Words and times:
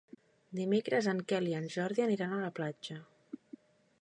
Dimecres 0.59 1.09
en 1.11 1.21
Quel 1.33 1.51
i 1.51 1.55
en 1.59 1.69
Jordi 1.75 2.07
aniran 2.07 2.35
a 2.39 2.43
la 2.47 2.53
platja. 2.61 3.01